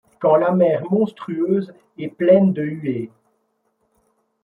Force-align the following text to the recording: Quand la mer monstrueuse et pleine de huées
Quand 0.19 0.35
la 0.37 0.49
mer 0.51 0.91
monstrueuse 0.91 1.75
et 1.99 2.07
pleine 2.09 2.53
de 2.53 2.63
huées 2.63 3.11